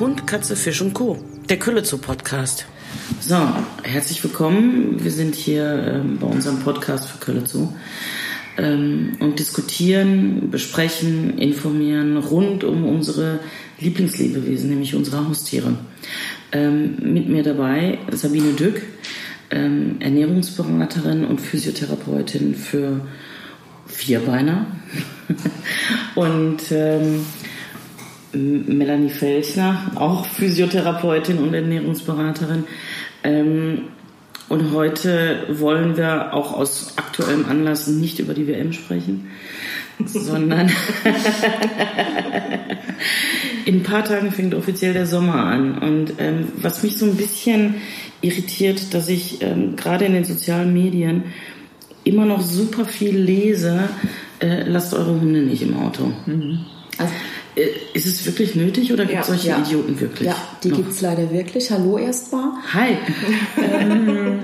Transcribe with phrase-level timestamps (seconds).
[0.00, 1.18] Hund, Katze, Fisch und Co.
[1.50, 2.64] Der Külle Podcast.
[3.20, 3.36] So,
[3.82, 5.04] herzlich willkommen.
[5.04, 7.44] Wir sind hier ähm, bei unserem Podcast für Kölle
[8.56, 13.40] ähm, und diskutieren, besprechen, informieren rund um unsere
[13.78, 15.76] Lieblingslebewesen, nämlich unsere Haustiere.
[16.50, 18.80] Ähm, mit mir dabei Sabine Dück,
[19.50, 23.06] ähm, Ernährungsberaterin und Physiotherapeutin für
[23.86, 24.64] Vierbeiner.
[26.14, 27.26] und ähm,
[28.32, 32.64] Melanie Felchner, auch Physiotherapeutin und Ernährungsberaterin.
[33.24, 33.82] Ähm,
[34.48, 39.30] und heute wollen wir auch aus aktuellem Anlass nicht über die WM sprechen,
[40.04, 40.70] sondern
[43.64, 45.78] in ein paar Tagen fängt offiziell der Sommer an.
[45.78, 47.76] Und ähm, was mich so ein bisschen
[48.22, 51.24] irritiert, dass ich ähm, gerade in den sozialen Medien
[52.02, 53.88] immer noch super viel lese,
[54.40, 56.12] äh, lasst eure Hunde nicht im Auto.
[56.26, 56.64] Mhm.
[56.98, 57.12] Also
[57.54, 59.58] ist es wirklich nötig oder gibt es ja, solche ja.
[59.58, 60.28] Idioten wirklich?
[60.28, 61.70] Ja, die gibt es leider wirklich.
[61.70, 62.52] Hallo erstmal.
[62.72, 62.96] Hi.
[63.58, 64.40] ähm,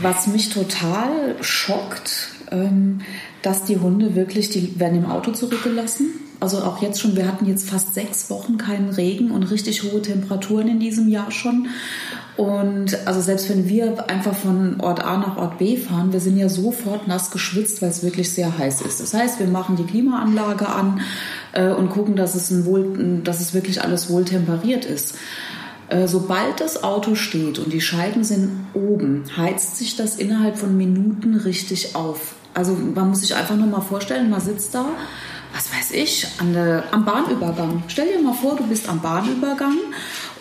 [0.00, 3.00] was mich total schockt, ähm,
[3.42, 6.25] dass die Hunde wirklich, die werden im Auto zurückgelassen.
[6.38, 10.02] Also auch jetzt schon, wir hatten jetzt fast sechs Wochen keinen Regen und richtig hohe
[10.02, 11.68] Temperaturen in diesem Jahr schon.
[12.36, 16.36] Und also selbst wenn wir einfach von Ort A nach Ort B fahren, wir sind
[16.36, 19.00] ja sofort nass geschwitzt, weil es wirklich sehr heiß ist.
[19.00, 21.00] Das heißt, wir machen die Klimaanlage an
[21.52, 25.14] äh, und gucken, dass es, ein wohl, dass es wirklich alles wohl temperiert ist.
[25.88, 30.76] Äh, sobald das Auto steht und die Scheiben sind oben, heizt sich das innerhalb von
[30.76, 32.34] Minuten richtig auf.
[32.56, 34.86] Also man muss sich einfach nur mal vorstellen, man sitzt da,
[35.54, 37.82] was weiß ich, der, am Bahnübergang.
[37.88, 39.76] Stell dir mal vor, du bist am Bahnübergang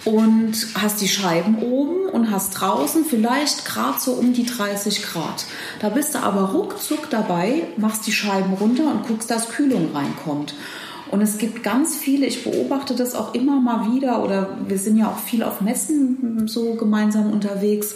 [0.06, 5.46] und hast die Scheiben oben und hast draußen vielleicht gerade so um die 30 Grad.
[5.82, 10.56] Da bist du aber ruckzuck dabei, machst die Scheiben runter und guckst, dass Kühlung reinkommt.
[11.12, 14.98] Und es gibt ganz viele, ich beobachte das auch immer mal wieder, oder wir sind
[14.98, 17.96] ja auch viel auf Messen so gemeinsam unterwegs.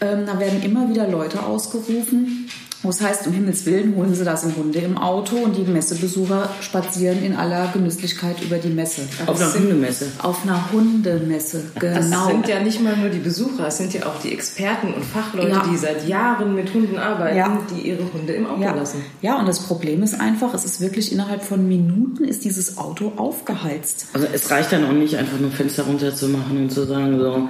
[0.00, 2.47] Ähm, da werden immer wieder Leute ausgerufen,
[2.82, 6.48] das heißt, um Himmels Willen holen sie das im Hunde im Auto und die Messebesucher
[6.60, 9.02] spazieren in aller Genüsslichkeit über die Messe.
[9.26, 10.06] auf einer Hundemesse.
[10.22, 11.98] Auf einer Hundemesse, genau.
[11.98, 15.04] Es sind ja nicht mal nur die Besucher, es sind ja auch die Experten und
[15.04, 15.66] Fachleute, ja.
[15.68, 17.60] die seit Jahren mit Hunden arbeiten, ja.
[17.74, 18.74] die ihre Hunde im Auto ja.
[18.74, 19.04] lassen.
[19.22, 23.12] Ja, und das Problem ist einfach, es ist wirklich innerhalb von Minuten ist dieses Auto
[23.16, 24.06] aufgeheizt.
[24.12, 27.48] Also es reicht dann auch nicht, einfach nur Fenster runterzumachen und zu sagen, so,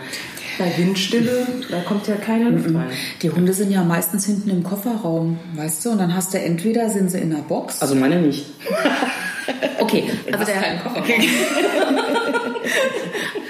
[0.59, 2.89] bei Windstille, da kommt ja keine Luft rein.
[3.23, 5.91] Die Hunde sind ja meistens hinten im Kofferraum, weißt du?
[5.91, 7.81] Und dann hast du entweder sind sie in der Box.
[7.81, 8.47] Also meine nicht.
[9.79, 11.07] okay, also der keinen Kofferraum.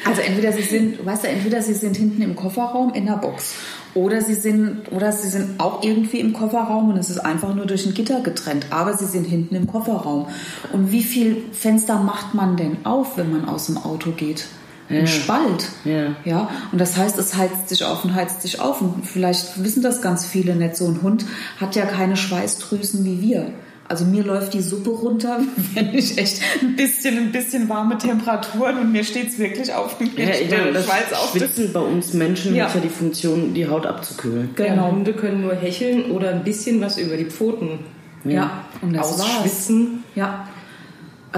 [0.05, 3.55] also entweder sie sind, weißt du, entweder sie sind hinten im Kofferraum in der Box
[3.95, 7.67] oder sie sind oder sie sind auch irgendwie im Kofferraum und es ist einfach nur
[7.67, 10.27] durch ein Gitter getrennt, aber sie sind hinten im Kofferraum.
[10.73, 14.45] Und wie viel Fenster macht man denn auf, wenn man aus dem Auto geht?
[14.89, 15.07] Ja.
[15.07, 15.69] Spalt.
[15.85, 16.17] Ja.
[16.25, 16.51] ja.
[16.73, 18.81] Und das heißt, es heizt sich auf und heizt sich auf.
[18.81, 20.77] Und vielleicht wissen das ganz viele nicht.
[20.77, 21.25] So ein Hund
[21.61, 23.51] hat ja keine Schweißdrüsen wie wir.
[23.89, 25.41] Also mir läuft die Suppe runter,
[25.75, 29.99] wenn ich echt ein bisschen, ein bisschen warme Temperaturen und mir steht es wirklich auf
[29.99, 31.31] mir ja, ich meine, das Schweiß auf.
[31.31, 32.67] Schwitzen bei uns Menschen ja.
[32.67, 34.51] hat ja die Funktion, die Haut abzukühlen.
[34.57, 34.89] Genau.
[34.89, 37.79] Ja, Hunde können nur hecheln oder ein bisschen was über die Pfoten
[38.25, 38.65] ja.
[38.83, 40.05] Und das ausschwitzen.
[40.15, 40.17] War's.
[40.17, 40.49] Ja.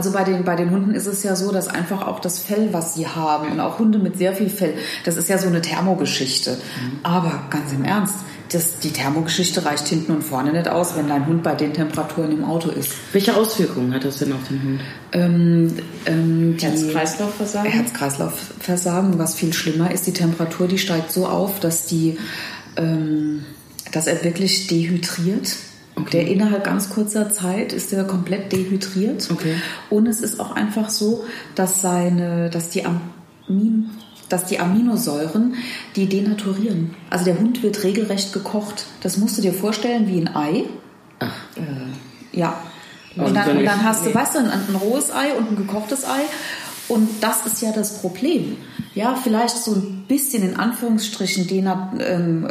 [0.00, 2.70] Also bei den, bei den Hunden ist es ja so, dass einfach auch das Fell,
[2.72, 4.72] was sie haben, und auch Hunde mit sehr viel Fell,
[5.04, 6.52] das ist ja so eine Thermogeschichte.
[6.52, 7.00] Mhm.
[7.02, 8.14] Aber ganz im Ernst,
[8.50, 12.32] das, die Thermogeschichte reicht hinten und vorne nicht aus, wenn dein Hund bei den Temperaturen
[12.32, 12.92] im Auto ist.
[13.12, 14.80] Welche Auswirkungen hat das denn auf den Hund?
[15.12, 17.70] Ähm, ähm, Herz-Kreislauf-Versagen?
[17.70, 19.18] Herz-Kreislauf-Versagen.
[19.18, 22.16] Was viel schlimmer ist, die Temperatur, die steigt so auf, dass, die,
[22.78, 23.44] ähm,
[23.92, 25.56] dass er wirklich dehydriert
[26.00, 26.10] Okay.
[26.10, 29.28] Der innerhalb ganz kurzer Zeit ist er komplett dehydriert.
[29.30, 29.54] Okay.
[29.88, 31.24] Und es ist auch einfach so,
[31.54, 33.90] dass seine, dass die Amin,
[34.28, 35.54] dass die Aminosäuren,
[35.96, 36.94] die denaturieren.
[37.10, 38.86] Also der Hund wird regelrecht gekocht.
[39.02, 40.64] Das musst du dir vorstellen wie ein Ei.
[41.18, 41.34] Ach.
[41.56, 42.60] Äh, ja.
[43.16, 46.04] Und dann, und dann, hast du, weißt du, ein, ein rohes Ei und ein gekochtes
[46.04, 46.22] Ei.
[46.88, 48.56] Und das ist ja das Problem.
[48.94, 52.48] Ja, vielleicht so ein bisschen in Anführungsstrichen denat, ähm,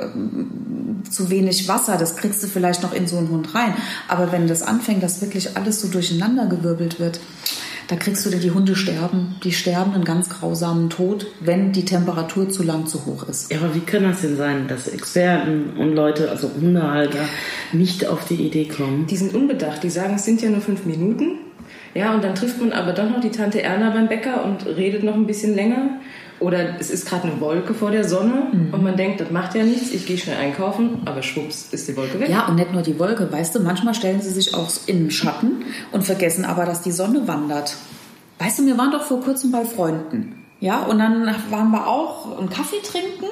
[1.10, 3.74] zu wenig Wasser, das kriegst du vielleicht noch in so einen Hund rein.
[4.08, 7.20] Aber wenn das anfängt, dass wirklich alles so durcheinander gewirbelt wird,
[7.90, 9.36] da kriegst du dir die Hunde sterben.
[9.44, 13.52] Die sterben einen ganz grausamen Tod, wenn die Temperatur zu lang zu hoch ist.
[13.52, 17.26] Ja, aber wie kann das denn sein, dass Experten und Leute, also Hundehalter,
[17.74, 19.08] nicht auf die Idee kommen?
[19.08, 19.82] Die sind unbedacht.
[19.82, 21.40] Die sagen, es sind ja nur fünf Minuten.
[21.96, 25.04] Ja, und dann trifft man aber doch noch die Tante Erna beim Bäcker und redet
[25.04, 26.00] noch ein bisschen länger.
[26.40, 28.74] Oder es ist gerade eine Wolke vor der Sonne mhm.
[28.74, 31.98] und man denkt, das macht ja nichts, ich gehe schnell einkaufen, aber schwupps ist die
[31.98, 32.30] Wolke weg.
[32.30, 35.12] Ja, und nicht nur die Wolke, weißt du, manchmal stellen sie sich auch in den
[35.12, 37.76] Schatten und vergessen aber, dass die Sonne wandert.
[38.38, 40.46] Weißt du, wir waren doch vor kurzem bei Freunden.
[40.62, 43.26] Ja, und dann waren wir auch einen Kaffee trinken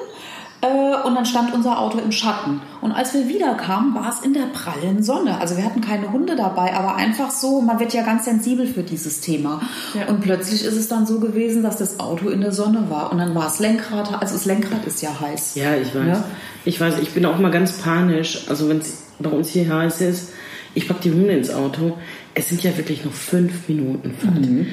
[0.60, 2.60] und dann stand unser Auto im Schatten.
[2.80, 5.40] Und als wir wiederkamen, war es in der prallen Sonne.
[5.40, 8.82] Also wir hatten keine Hunde dabei, aber einfach so, man wird ja ganz sensibel für
[8.82, 9.60] dieses Thema.
[9.94, 10.06] Ja.
[10.06, 13.12] Und plötzlich ist es dann so gewesen, dass das Auto in der Sonne war.
[13.12, 15.54] Und dann war es Lenkrad, also das Lenkrad ist ja heiß.
[15.54, 16.06] Ja, ich weiß.
[16.08, 16.24] Ja.
[16.64, 18.46] Ich weiß, ich bin auch mal ganz panisch.
[18.48, 20.32] Also wenn es bei uns hier heiß ist,
[20.74, 21.96] ich pack die Hunde ins Auto.
[22.34, 24.40] Es sind ja wirklich noch fünf Minuten Fahrt.
[24.40, 24.66] Mhm.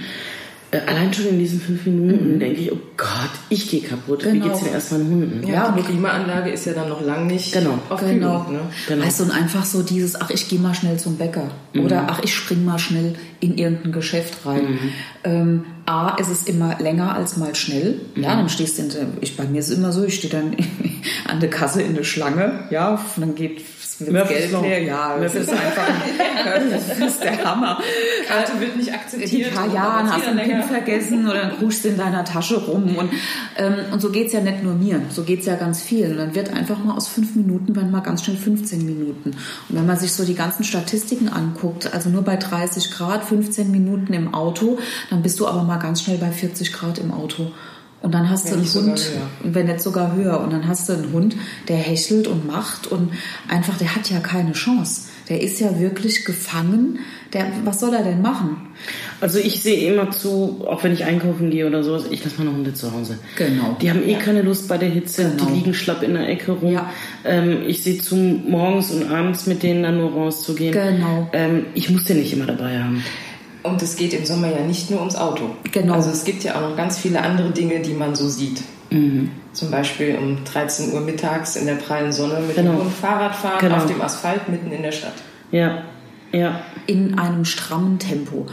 [0.75, 4.25] Äh, allein schon in diesen fünf Minuten denke ich, oh Gott, ich gehe kaputt.
[4.25, 4.47] Wie Genau.
[4.47, 5.47] geht's denn erst meinen Hunden?
[5.47, 7.79] Ja, Ja, die und- Klimaanlage ist ja dann noch lang nicht Genau.
[7.89, 8.41] auf Genau.
[8.45, 8.53] Kühlung.
[8.53, 8.59] Ne?
[8.87, 9.05] Genau.
[9.05, 11.49] Weißt du, und einfach so dieses, ach, ich gehe mal schnell zum Bäcker.
[11.77, 14.79] Oder ach, ich spring mal schnell in irgendein Geschäft rein.
[15.23, 18.01] Ähm, A, ist es immer länger als mal schnell.
[18.15, 20.33] Ja, dann stehst du in der, ich, bei mir ist es immer so, ich stehe
[20.33, 20.55] dann
[21.27, 23.61] an der Kasse in der Schlange, ja, und dann geht
[23.99, 24.83] das Murphy's Geld leer.
[24.83, 25.87] Ja, das ist einfach,
[26.69, 27.79] das ist der Hammer.
[28.27, 29.53] Karte wird nicht akzeptiert.
[29.53, 30.63] Jahren dauert's hast einen Pin länger.
[30.63, 32.95] vergessen oder dann kruschst du in deiner Tasche rum.
[32.97, 33.11] Und,
[33.57, 36.11] ähm, und so geht's ja nicht nur mir, so geht's ja ganz vielen.
[36.11, 39.31] Und dann wird einfach mal aus fünf Minuten, werden mal ganz schnell 15 Minuten.
[39.31, 43.71] Und wenn man sich so die ganzen Statistiken anguckt, also nur bei 30 Grad, 15
[43.71, 44.77] Minuten im Auto,
[45.09, 47.51] dann bist du aber mal ganz schnell bei 40 Grad im Auto.
[48.01, 49.11] Und dann hast Wenn du einen Hund,
[49.43, 51.35] wenn nicht sogar höher, und dann hast du einen Hund,
[51.67, 53.09] der hechelt und macht und
[53.47, 55.07] einfach, der hat ja keine Chance.
[55.27, 56.99] Der ist ja wirklich gefangen.
[57.33, 58.57] Der, was soll er denn machen?
[59.21, 62.51] Also ich sehe immer zu, auch wenn ich einkaufen gehe oder sowas, ich lasse meine
[62.55, 63.17] Hunde zu Hause.
[63.37, 63.75] Genau.
[63.81, 65.45] Die haben eh keine Lust bei der Hitze, Genau.
[65.45, 66.71] die liegen schlapp in der Ecke rum.
[66.71, 66.91] Ja.
[67.23, 70.73] Ähm, ich sehe zu, morgens und abends mit denen dann nur rauszugehen.
[70.73, 71.27] Genau.
[71.33, 73.03] Ähm, ich muss den nicht immer dabei haben.
[73.65, 75.49] Und es geht im Sommer ja nicht nur ums Auto.
[75.71, 75.93] Genau.
[75.95, 78.61] Also es gibt ja auch noch ganz viele andere Dinge, die man so sieht.
[78.91, 79.31] Mhm.
[79.53, 82.71] Zum Beispiel um 13 Uhr mittags in der prallen Sonne mit Genau.
[82.73, 83.77] dem Hund Fahrrad fahren Genau.
[83.77, 85.13] auf dem Asphalt mitten in der Stadt.
[85.51, 85.83] Ja,
[86.31, 86.59] ja.
[86.87, 88.45] in einem strammen Tempo.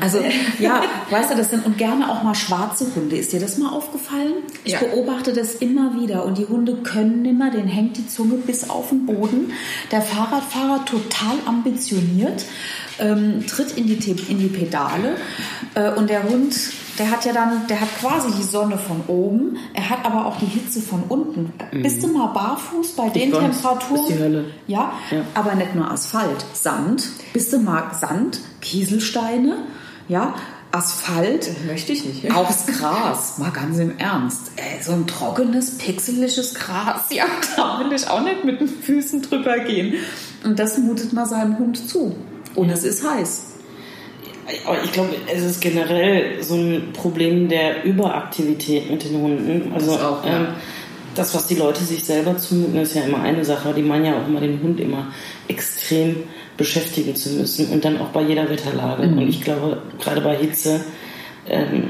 [0.00, 0.18] Also
[0.58, 3.16] ja, weißt du, das sind und gerne auch mal schwarze Hunde.
[3.16, 4.32] Ist dir das mal aufgefallen?
[4.64, 4.78] Ich Ja.
[4.80, 8.88] beobachte das immer wieder und die Hunde können nimmer, denen hängt die Zunge bis auf
[8.88, 9.52] den Boden.
[9.92, 12.44] Der Fahrradfahrer total ambitioniert,
[12.98, 13.94] ähm, tritt in die,
[14.28, 15.16] in die Pedale
[15.74, 16.54] äh, und der Hund,
[16.98, 20.38] der hat ja dann, der hat quasi die Sonne von oben, er hat aber auch
[20.38, 21.52] die Hitze von unten.
[21.82, 24.00] Bist du mal barfuß bei den weiß, Temperaturen?
[24.02, 24.44] ist die Hölle.
[24.66, 25.22] Ja, Ja.
[25.34, 27.08] aber nicht nur Asphalt, Sand.
[27.32, 29.56] Bist du mal Sand, Kieselsteine,
[30.08, 30.34] ja,
[30.74, 32.30] Asphalt, Das möchte ich nicht.
[32.34, 33.36] aufs Gras.
[33.38, 34.52] Mal ganz im Ernst.
[34.56, 37.24] Ey, so ein trockenes, pixeliges Gras, ja,
[37.56, 39.94] da will ich auch nicht mit den Füßen drüber gehen.
[40.44, 42.14] Und das mutet man seinem Hund zu.
[42.54, 43.46] Und es ist heiß.
[44.66, 49.72] Aber ich glaube, es ist generell so ein Problem der Überaktivität mit den Hunden.
[49.72, 50.36] Also Das auch, ja.
[50.36, 50.46] ähm,
[51.14, 53.72] das, was die Leute sich selber zumuten, ist ja immer eine Sache.
[53.74, 55.08] Die meinen ja auch immer, den Hund immer
[55.48, 56.24] extrem
[56.56, 59.06] beschäftigen zu müssen und dann auch bei jeder Wetterlage.
[59.06, 59.18] Mhm.
[59.18, 60.80] Und ich glaube, gerade bei Hitze,
[61.48, 61.84] ähm,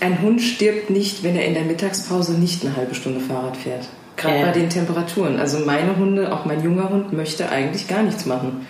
[0.00, 3.88] Ein Hund stirbt nicht, wenn er in der Mittagspause nicht eine halbe Stunde Fahrrad fährt.
[4.16, 4.46] Gerade Ja.
[4.46, 5.38] bei den Temperaturen.
[5.38, 8.66] Also meine Hunde, auch mein junger Hund, möchte eigentlich gar nichts machen.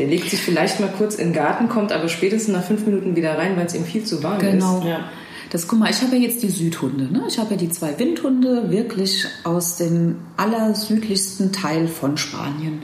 [0.00, 3.14] Der legt sich vielleicht mal kurz in den Garten, kommt aber spätestens nach fünf Minuten
[3.14, 4.78] wieder rein, weil es ihm viel zu warm Genau.
[4.78, 4.86] ist.
[4.86, 5.04] Ja.
[5.50, 7.04] Das, guck mal, ich habe ja jetzt die Südhunde.
[7.12, 7.24] Ne?
[7.28, 12.82] Ich habe ja die zwei Windhunde wirklich aus dem allersüdlichsten Teil von Spanien.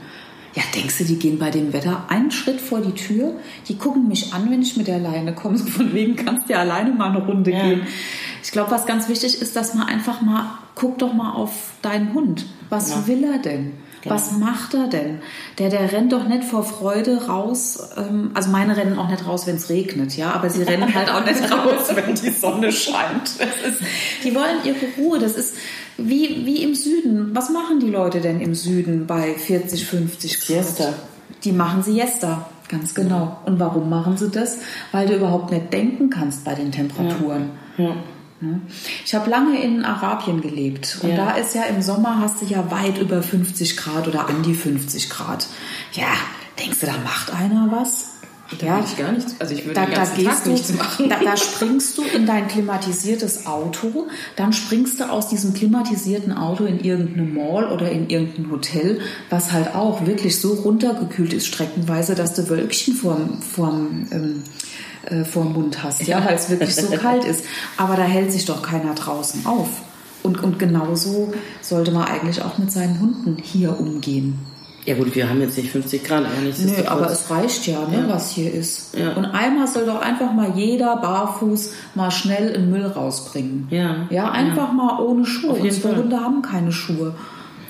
[0.53, 3.33] Ja, denkst du, die gehen bei dem Wetter einen Schritt vor die Tür?
[3.67, 5.57] Die gucken mich an, wenn ich mit der Leine komme.
[5.59, 7.61] So von wegen kannst du ja alleine mal eine Runde Ja.
[7.63, 7.81] gehen.
[8.43, 12.13] Ich glaube, was ganz wichtig ist, dass man einfach mal, guck doch mal auf deinen
[12.13, 12.45] Hund.
[12.69, 13.07] Was Ja.
[13.07, 13.73] will er denn?
[14.09, 15.19] Was macht er denn?
[15.57, 17.79] Der, der rennt doch nicht vor Freude raus.
[17.97, 20.31] Ähm, also meine rennen auch nicht raus, wenn es regnet, ja.
[20.31, 23.29] Aber sie rennen halt auch nicht raus, wenn die Sonne scheint.
[23.29, 23.81] Ist,
[24.23, 25.19] die wollen ihre Ruhe.
[25.19, 25.55] Das ist
[25.97, 27.31] wie, wie im Süden.
[27.33, 30.65] Was machen die Leute denn im Süden bei 40, 50 Grad?
[30.65, 30.93] Siesta.
[31.43, 32.49] Die machen Siesta.
[32.69, 33.37] Ganz genau.
[33.45, 34.57] Und warum machen sie das?
[34.91, 37.51] Weil du überhaupt nicht denken kannst bei den Temperaturen.
[37.77, 37.85] ja.
[37.85, 37.95] Ne?
[39.05, 41.15] Ich habe lange in Arabien gelebt und Ja.
[41.17, 44.53] da ist ja im Sommer hast du ja weit über 50 Grad oder an die
[44.53, 45.47] 50 Grad.
[45.93, 46.07] Ja,
[46.59, 48.11] denkst du, da macht einer was?
[48.61, 50.49] Da würde ich gar nichts, also ich würde Da, den da ganzen Tag gehst du,
[50.51, 51.09] nichts machen.
[51.09, 56.63] da, da springst du in dein klimatisiertes Auto, dann springst du aus diesem klimatisierten Auto
[56.63, 62.15] in irgendeine Mall oder in irgendein Hotel, was halt auch wirklich so runtergekühlt ist streckenweise,
[62.15, 64.43] dass du Wölkchen vorm, vorm, ähm,
[65.09, 67.43] äh, vorm Mund hast, ja, weil es wirklich so kalt ist.
[67.77, 69.69] Aber da hält sich doch keiner draußen auf.
[70.23, 74.39] Und, und genauso sollte man eigentlich auch mit seinen Hunden hier umgehen.
[74.85, 77.87] ja gut, wir haben jetzt nicht 50 Grad, aber nicht Nö, aber es reicht ja,
[77.87, 78.13] ne, Ja.
[78.13, 78.95] was hier ist.
[78.97, 79.13] Ja.
[79.13, 83.67] Und einmal soll doch einfach mal jeder barfuß mal schnell in Müll rausbringen.
[83.69, 84.07] Ja.
[84.09, 85.53] Ja, einfach mal ohne Schuhe.
[85.53, 85.95] Unsere.
[85.95, 87.13] Hunde haben keine Schuhe.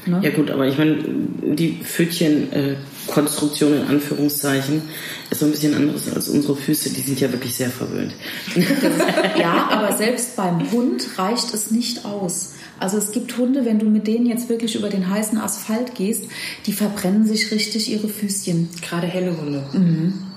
[0.07, 0.19] Ne?
[0.23, 0.97] Ja gut, aber ich meine,
[1.43, 4.81] die Pfötchen-Konstruktion in Anführungszeichen
[5.29, 6.89] ist so ein bisschen anderes als unsere Füße.
[6.91, 8.13] Die sind ja wirklich sehr verwöhnt.
[9.37, 12.53] Ja, aber selbst beim Hund reicht es nicht aus.
[12.79, 16.25] Also es gibt Hunde, wenn du mit denen jetzt wirklich über den heißen Asphalt gehst,
[16.65, 18.69] die verbrennen sich richtig ihre Füßchen.
[18.81, 19.63] Gerade helle Hunde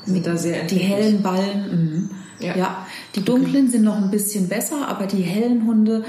[0.05, 1.71] sind da sehr Die hellen Ballen.
[1.71, 2.11] Mhm.
[2.41, 2.57] Ja.
[2.57, 2.87] Ja.
[3.17, 6.05] Die dunklen sind noch ein bisschen besser, aber die hellen Hunde,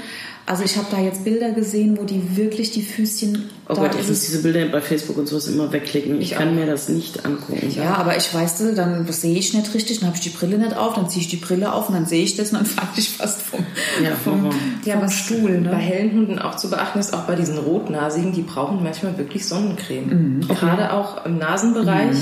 [0.46, 3.44] also ich habe da jetzt Bilder gesehen, wo die wirklich die Füßchen.
[3.68, 6.20] Oh Gott, ich ist muss es- diese Bilder bei Facebook und sowas immer wegklicken.
[6.20, 6.52] Ich, Ich kann auch.
[6.54, 7.72] mir das nicht angucken.
[7.76, 10.58] Ja, aber ich weiß, du, dann sehe ich nicht richtig, dann habe ich die Brille
[10.58, 12.66] nicht auf, dann ziehe ich die Brille auf und dann sehe ich das und dann
[12.66, 13.60] falle ich fast vom,
[14.02, 14.54] Ja, vom, Horror.
[14.84, 15.58] Ja, vom Stuhl.
[15.64, 15.76] bei Ne?
[15.76, 20.38] hellen Hunden auch zu beachten ist, auch bei diesen Rotnasigen, die brauchen manchmal wirklich Sonnencreme.
[20.38, 20.40] Mhm.
[20.48, 22.16] Gerade auch im Nasenbereich,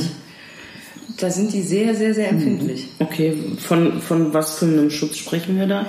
[1.21, 2.15] da sind die sehr, sehr, Mhm.
[2.15, 2.89] sehr empfindlich.
[2.99, 5.87] Okay, von, von was für einem Schutz sprechen wir da?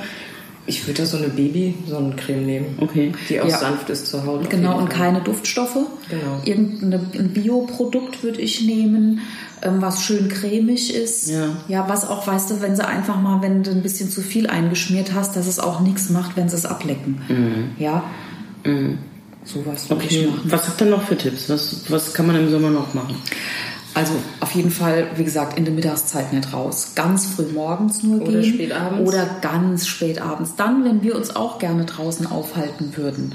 [0.67, 3.11] Ich würde da so eine Baby-Sonnencreme nehmen, Okay.
[3.29, 3.57] die auch Ja.
[3.57, 4.47] sanft ist zur Haut.
[4.51, 5.75] Genau, und keine Duftstoffe.
[6.09, 6.41] Genau.
[6.45, 9.21] Irgendein Bioprodukt würde ich nehmen,
[9.63, 11.29] ähm, was schön cremig ist.
[11.31, 11.57] Ja.
[11.67, 14.45] ja, was auch, weißt du, wenn sie einfach mal, wenn du ein bisschen zu viel
[14.47, 17.73] eingeschmiert hast, dass es auch nichts macht, wenn sie es ablecken.
[17.79, 18.03] Ja.
[19.43, 20.41] Sowas würde ich Okay, machen.
[20.45, 21.50] was habt ihr noch für Tipps?
[21.50, 23.15] Was, was kann man im Sommer noch machen?
[23.93, 26.93] Also auf jeden Fall, wie gesagt, in der Mittagszeit nicht raus.
[26.95, 28.53] Ganz früh morgens nur Oder gehen.
[28.53, 29.10] spät abends.
[29.10, 30.55] Oder ganz spät abends.
[30.55, 33.33] Dann, wenn wir uns auch gerne draußen aufhalten würden.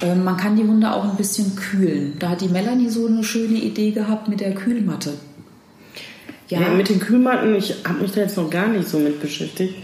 [0.00, 2.14] Ähm, man kann die Hunde auch ein bisschen kühlen.
[2.18, 5.12] Da hat die Melanie so eine schöne Idee gehabt mit der Kühlmatte.
[6.48, 9.74] Ja, mit den Kühlmatten, ich habe mich da jetzt noch gar nicht so mit beschäftigt.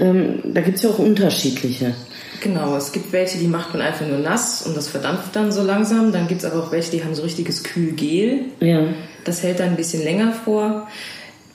[0.00, 1.94] Ähm, da gibt es ja auch unterschiedliche.
[2.42, 5.62] Genau, es gibt welche, die macht man einfach nur nass und das verdampft dann so
[5.62, 6.10] langsam.
[6.10, 8.46] Dann gibt es aber auch welche, die haben so richtiges Kühlgel.
[8.58, 8.88] Ja.
[9.24, 10.88] Das hält dann ein bisschen länger vor.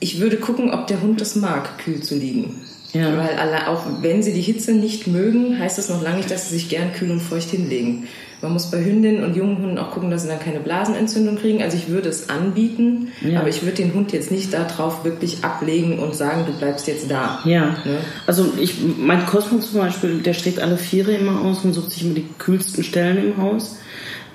[0.00, 2.60] Ich würde gucken, ob der Hund es mag, kühl zu liegen.
[2.92, 3.16] Ja.
[3.16, 6.48] Weil alle, auch wenn sie die Hitze nicht mögen, heißt das noch lange nicht, dass
[6.48, 8.08] sie sich gern kühl und feucht hinlegen.
[8.40, 11.60] Man muss bei Hündinnen und jungen Hunden auch gucken, dass sie dann keine Blasenentzündung kriegen.
[11.62, 13.40] Also ich würde es anbieten, Ja.
[13.40, 17.10] aber ich würde den Hund jetzt nicht darauf wirklich ablegen und sagen, du bleibst jetzt
[17.10, 17.40] da.
[17.44, 17.66] Ja.
[17.84, 17.98] Ne?
[18.26, 22.04] Also ich, mein Cosmo zum Beispiel, der schlägt alle Viere immer aus und sucht sich
[22.04, 23.76] immer die kühlsten Stellen im Haus.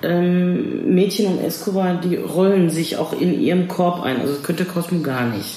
[0.02, 4.20] Ähm, Mädchen und Escobar, die rollen sich auch in ihrem Korb ein.
[4.20, 5.56] Also das könnte Cosmo gar nicht.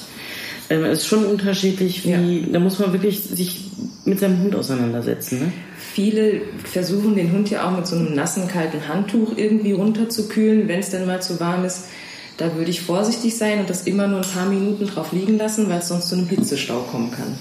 [0.70, 3.70] Ähm, es ist schon unterschiedlich, wie, da muss man wirklich sich
[4.04, 5.38] mit seinem Hund auseinandersetzen.
[5.40, 5.52] Ne?
[5.76, 10.80] Viele versuchen den Hund ja auch mit so einem nassen, kalten Handtuch irgendwie runterzukühlen, wenn
[10.80, 11.84] es denn mal zu warm ist.
[12.36, 15.68] Da würde ich vorsichtig sein und das immer nur ein paar Minuten drauf liegen lassen,
[15.68, 17.36] weil es sonst zu einem Hitzestau kommen kann.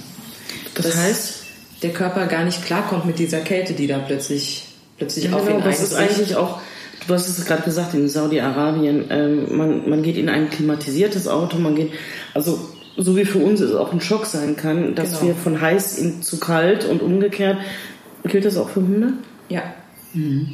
[0.74, 1.48] Das heißt?
[1.84, 4.66] der Körper gar nicht klarkommt mit dieser Kälte, die da plötzlich,
[4.98, 6.60] plötzlich Ja, auf genau, ihn das ist eigentlich auch,
[7.08, 11.58] du hast es gerade gesagt, in Saudi-Arabien, ähm, man, man geht in ein klimatisiertes Auto,
[11.58, 11.92] man geht,
[12.34, 12.60] also
[12.98, 15.28] so wie für uns es auch ein Schock sein kann, dass Genau.
[15.28, 17.58] wir von heiß in zu kalt und umgekehrt.
[18.24, 19.14] Gilt das auch für Hunde?
[19.50, 19.62] Ja.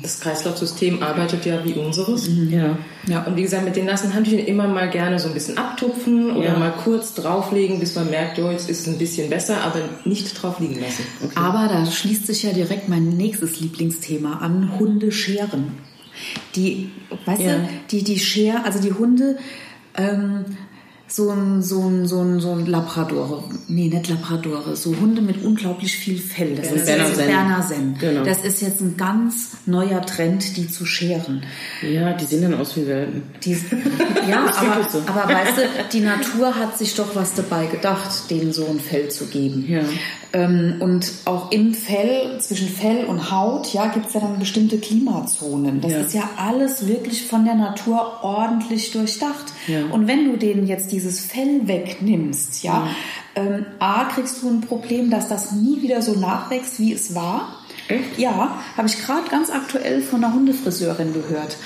[0.02, 2.28] Das Kreislaufsystem arbeitet ja wie unseres.
[2.50, 2.78] Ja.
[3.08, 6.36] Ja, und wie gesagt, mit den nassen Handtüchern immer mal gerne so ein bisschen abtupfen
[6.36, 6.60] oder Ja.
[6.60, 10.42] mal kurz drauflegen, bis man merkt, oh, jetzt ist es ein bisschen besser, aber nicht
[10.42, 11.04] drauf liegen lassen.
[11.36, 15.72] Aber da schließt sich ja direkt mein nächstes Lieblingsthema an, Hundescheren.
[16.56, 16.90] Die,
[17.26, 17.54] weißt Ja.
[17.56, 19.38] du, die, die Schere, also die Hunde,
[19.96, 20.44] ähm,
[21.16, 25.44] so ein, so ein, so ein, so ein Labrador, nee, nicht Labradore, so Hunde mit
[25.44, 26.56] unglaublich viel Fell.
[26.56, 27.28] Das ist Berner jetzt Senn.
[27.28, 27.98] Berner Senn.
[28.00, 28.24] Genau.
[28.24, 31.44] Das ist jetzt ein ganz neuer Trend, die zu scheren.
[31.88, 33.22] Ja, die sehen dann aus wie Welpen.
[33.44, 33.52] Die,
[34.28, 35.04] ja, aber, so.
[35.06, 35.62] aber weißt du,
[35.94, 39.66] die Natur hat sich doch was dabei gedacht, denen so ein Fell zu geben.
[39.70, 39.82] Ja.
[40.36, 44.80] Ähm, und auch im Fell, zwischen Fell und Haut, ja, gibt es ja dann bestimmte
[44.80, 45.80] Klimazonen.
[45.80, 46.00] Das Ja.
[46.00, 49.54] ist ja alles wirklich von der Natur ordentlich durchdacht.
[49.68, 49.86] Ja.
[49.92, 52.88] Und wenn du denen jetzt dieses Fell wegnimmst, ja,
[53.36, 57.60] ähm, A, kriegst du ein Problem, dass das nie wieder so nachwächst, wie es war.
[57.90, 58.18] Echt?
[58.18, 61.58] Ja, habe ich gerade ganz aktuell von einer Hundefriseurin gehört.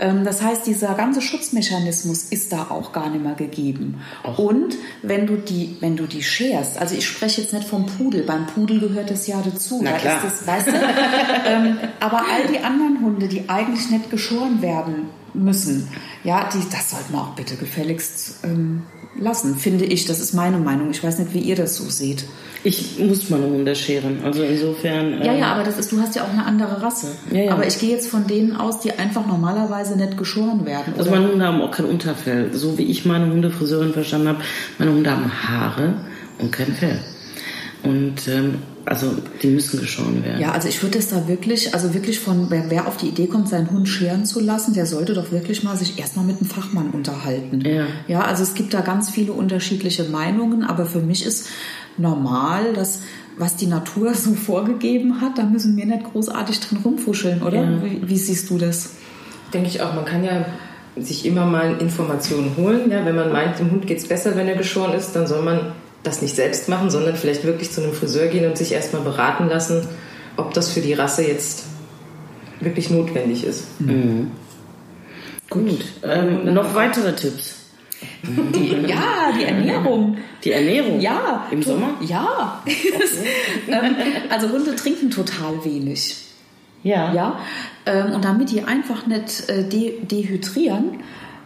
[0.00, 4.00] Ähm, das heißt, dieser ganze Schutzmechanismus ist da auch gar nicht mehr gegeben.
[4.36, 8.24] Und wenn du die, wenn du die scherst, also ich spreche jetzt nicht vom Pudel,
[8.24, 9.80] beim Pudel gehört das ja dazu.
[9.80, 10.20] Na da klar.
[10.24, 10.72] das, weißt du?
[11.46, 15.88] ähm, aber all die anderen Hunde, die eigentlich nicht geschoren werden müssen,
[16.24, 18.82] ja, die, das sollte man auch bitte gefälligst ähm,
[19.18, 20.04] lassen, finde ich.
[20.04, 20.90] Das ist meine Meinung.
[20.90, 22.24] Ich weiß nicht, wie ihr das so seht.
[22.62, 24.22] Ich muss meine Hunde scheren.
[24.22, 25.22] Also insofern.
[25.22, 27.08] Ja, ähm, ja, aber das ist, du hast ja auch eine andere Rasse.
[27.30, 27.52] Ja, ja.
[27.52, 30.92] Aber ich gehe jetzt von denen aus, die einfach normalerweise nicht geschoren werden.
[30.98, 32.52] Also meine Hunde haben auch kein Unterfell.
[32.52, 34.40] So wie ich meine Hundefriseurin verstanden habe,
[34.78, 36.04] meine Hunde haben Haare
[36.38, 37.00] und kein Fell.
[37.82, 39.06] Und ähm, also
[39.42, 40.40] die müssen geschoren werden.
[40.40, 43.26] ja, also ich würde es da wirklich, also wirklich von, wer, wer auf die Idee
[43.26, 46.48] kommt, seinen Hund scheren zu lassen, der sollte doch wirklich mal sich erstmal mit einem
[46.48, 47.60] Fachmann unterhalten.
[47.60, 47.86] Ja.
[48.08, 51.48] Ja, also es gibt da ganz viele unterschiedliche Meinungen, aber für mich ist
[51.96, 53.02] normal, dass
[53.36, 57.62] was die Natur so vorgegeben hat, da müssen wir nicht großartig drin rumfuscheln, oder?
[57.62, 57.82] Ja.
[57.82, 58.90] Wie, wie siehst du das?
[59.52, 60.44] denke ich auch, man kann ja
[60.96, 62.90] sich immer mal Informationen holen.
[62.90, 65.42] Ja, wenn man meint, dem Hund geht es besser, wenn er geschoren ist, dann soll
[65.42, 65.72] man
[66.02, 69.48] das nicht selbst machen, sondern vielleicht wirklich zu einem Friseur gehen und sich erstmal beraten
[69.48, 69.86] lassen,
[70.36, 71.64] ob das für die Rasse jetzt
[72.60, 73.80] wirklich notwendig ist.
[73.80, 74.30] Mhm.
[75.48, 75.84] Gut.
[76.04, 77.56] Ähm, noch weitere Tipps?
[78.22, 80.16] Die, ja, die Ernährung.
[80.44, 81.00] Die Ernährung?
[81.00, 81.46] Ja.
[81.50, 81.94] Im Sommer?
[82.00, 82.62] Ja.
[83.68, 83.94] Ähm,
[84.30, 86.16] also Hunde trinken total wenig.
[86.82, 87.12] Ja.
[87.12, 87.38] Ja.
[87.86, 91.00] Ähm, und damit die einfach nicht äh, de dehydrieren,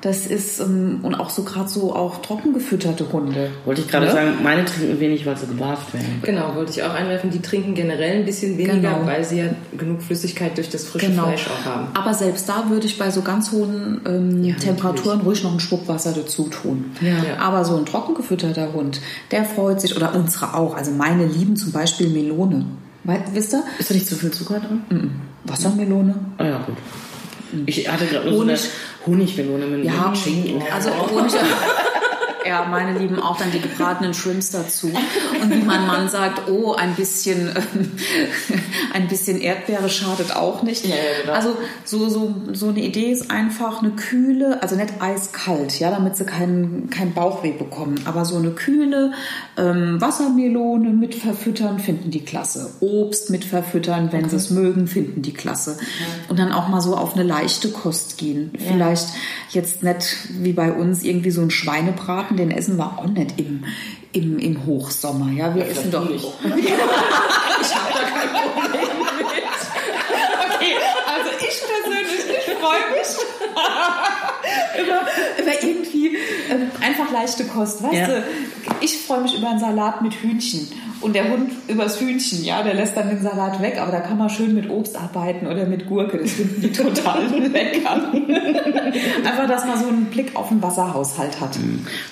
[0.04, 3.48] das ist, ähm, und auch so gerade so auch trocken gefütterte Hunde.
[3.64, 4.12] Wollte ich gerade Ja?
[4.12, 6.20] sagen, meine trinken wenig, weil sie gebarft werden.
[6.22, 7.30] Genau, wollte ich auch einwerfen.
[7.30, 9.06] Die trinken generell ein bisschen weniger, Genau.
[9.06, 9.46] weil sie ja
[9.78, 11.24] genug Flüssigkeit durch das frische Genau.
[11.24, 11.86] Fleisch auch haben.
[11.94, 15.88] Aber selbst da würde ich bei so ganz hohen ähm, Temperaturen ruhig noch einen Schluck
[15.88, 16.84] Wasser dazu tun.
[17.00, 17.38] Ja.
[17.40, 20.76] Aber so ein trocken gefütterter Hund, der freut sich, oder unsere auch.
[20.76, 22.66] Also meine lieben zum Beispiel Melone.
[23.04, 23.62] Weißt, wisst ihr?
[23.78, 25.12] Ist da nicht zu viel Zucker drin?
[25.44, 26.14] Wassermelone.
[26.38, 26.76] Ah ja, gut.
[27.66, 28.70] Ich hatte gerade nur so eine Honig.
[29.06, 30.62] Honigmelone mit Ja, mit Schinken.
[30.72, 31.32] also Honig.
[32.46, 34.92] Ja, meine Lieben auch dann die gebratenen Shrimps dazu.
[35.40, 37.92] Und wie mein Mann sagt, oh, ein bisschen, ähm,
[38.92, 40.84] ein bisschen Erdbeere schadet auch nicht.
[40.84, 41.32] Ja, ja, genau.
[41.32, 46.16] Also so, so, so eine Idee ist einfach eine kühle, also nicht eiskalt, ja, damit
[46.16, 49.12] sie keinen kein Bauchweh bekommen, aber so eine kühle
[49.56, 52.70] ähm, Wassermelone mit verfüttern finden die klasse.
[52.80, 55.78] Obst mit verfüttern, wenn sie es mögen, finden die klasse.
[56.28, 58.52] Und dann auch mal so auf eine leichte Kost gehen.
[58.58, 59.08] Vielleicht
[59.50, 63.64] jetzt nicht wie bei uns irgendwie so ein Schweinebraten, den essen wir auch nicht im,
[64.12, 65.30] im, im Hochsommer.
[65.32, 66.24] Ja, wir essen doch nicht.
[66.44, 69.44] ich habe da kein Problem mit.
[70.56, 70.74] Okay,
[71.06, 73.10] also ich persönlich, ich freue mich
[74.82, 75.00] über,
[75.42, 76.16] über irgendwie
[76.50, 77.82] ähm, einfach leichte Kost.
[77.82, 78.06] Weißt Ja.
[78.06, 78.24] du,
[78.84, 80.68] ich freue mich über einen Salat mit Hühnchen
[81.00, 84.18] und der Hund übers Hühnchen, ja, der lässt dann den Salat weg, aber da kann
[84.18, 88.12] man schön mit Obst arbeiten oder mit Gurke, das finden die total lecker.
[89.24, 91.58] Einfach, dass man so einen Blick auf den Wasserhaushalt hat.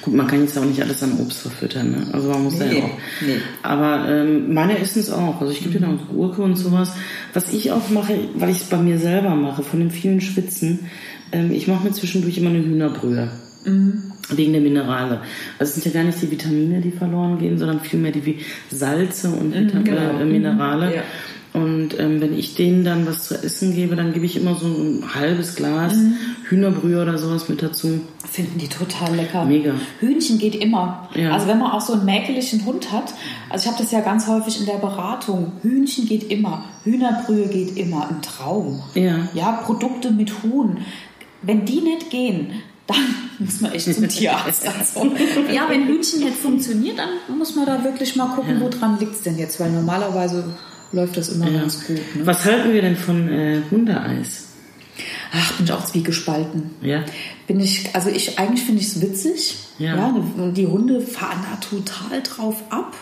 [0.02, 2.06] Gut, man kann jetzt auch nicht alles an Obst verfüttern, ne?
[2.12, 2.90] Also man muss Nee, ja auch.
[3.20, 3.36] nee.
[3.62, 5.40] Aber ähm, meine essen es auch.
[5.40, 6.92] Also ich gebe denen auch Gurke und sowas.
[7.34, 10.88] Was ich auch mache, weil ich es bei mir selber mache, von den vielen Schwitzen,
[11.32, 13.30] ähm, ich mache mir zwischendurch immer eine Hühnerbrühe.
[14.36, 15.20] Wegen der Minerale.
[15.58, 18.38] Also es sind ja gar nicht die Vitamine, die verloren gehen, sondern vielmehr die
[18.70, 20.20] Salze und Vitam genau.
[20.20, 20.96] äh, Minerale.
[20.96, 21.02] Ja.
[21.52, 24.66] Und ähm, wenn ich denen dann was zu essen gebe, dann gebe ich immer so
[24.66, 25.94] ein halbes Glas
[26.48, 28.00] Hühnerbrühe oder sowas mit dazu.
[28.30, 29.44] Finden die total lecker.
[29.44, 29.74] Mega.
[30.00, 31.10] Hühnchen geht immer.
[31.14, 31.32] Ja.
[31.32, 33.12] Also wenn man auch so einen mäkeligen Hund hat,
[33.50, 37.76] also ich habe das ja ganz häufig in der Beratung, Hühnchen geht immer, Hühnerbrühe geht
[37.76, 38.82] immer, ein Traum.
[38.94, 39.28] Ja.
[39.34, 40.78] Ja, Produkte mit Huhn.
[41.42, 42.52] Wenn die nicht gehen,
[42.92, 44.66] dann muss man echt zum Tierarzt.
[44.66, 45.12] Also,
[45.52, 49.22] ja, wenn Hühnchen nicht funktioniert, dann muss man da wirklich mal gucken, woran liegt es
[49.22, 50.44] denn jetzt, weil normalerweise
[50.92, 51.96] läuft das immer ganz gut.
[52.14, 52.26] Ne?
[52.26, 54.48] Was halten wir denn von äh, Hundeeis?
[55.34, 56.70] Ach, bin ich auch zwiegespalten.
[56.82, 57.04] Ja.
[57.46, 59.56] Bin ich, also ich, eigentlich finde ich es witzig.
[59.78, 60.06] Ja.
[60.06, 62.94] und die Hunde fahren da total drauf ab.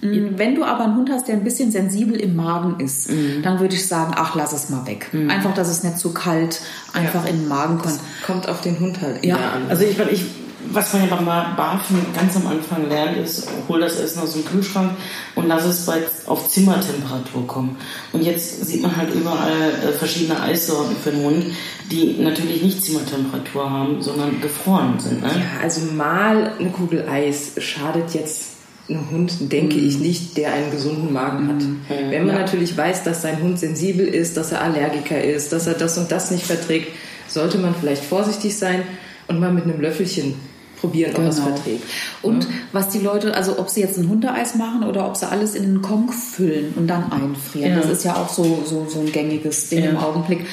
[0.00, 3.10] Wenn du aber einen Hund hast, der ein bisschen sensibel im Magen ist,
[3.42, 5.10] dann würde ich sagen, ach, lass es mal weg.
[5.28, 6.60] Einfach, dass es nicht zu kalt
[6.92, 7.98] einfach in den Magen kommt.
[8.24, 9.36] Kommt auf den Hund halt Ja.
[9.36, 9.62] an.
[9.68, 10.24] Also ich, weil ich,
[10.70, 14.44] was man ja beim Barfen ganz am Anfang lernt, ist, hol das Essen aus dem
[14.44, 14.92] Kühlschrank
[15.34, 17.76] und lass es bei, auf Zimmertemperatur kommen.
[18.12, 19.50] Und jetzt sieht man halt überall
[19.84, 21.46] äh, verschiedene Eissorten für den Hund,
[21.90, 25.22] die natürlich nicht Zimmertemperatur haben, sondern gefroren sind.
[25.22, 25.28] Ne?
[25.28, 28.57] Ja, also mal eine Kugel Eis schadet jetzt
[28.88, 31.62] einem Hund, denke ich nicht, der einen gesunden Magen hat.
[32.10, 35.74] Wenn man natürlich weiß, dass sein Hund sensibel ist, dass er Allergiker ist, dass er
[35.74, 36.88] das und das nicht verträgt,
[37.28, 38.82] sollte man vielleicht vorsichtig sein
[39.26, 40.34] und mal mit einem Löffelchen
[40.80, 41.48] probieren, ob er es Genau.
[41.48, 41.82] verträgt.
[42.22, 45.54] Und was die Leute, also ob sie jetzt ein Hundeeis machen oder ob sie alles
[45.56, 47.72] in einen Kong füllen und dann einfrieren.
[47.72, 47.80] Ja.
[47.80, 49.90] Das ist ja auch so, so, so ein gängiges Ding Ja.
[49.90, 50.46] im Augenblick.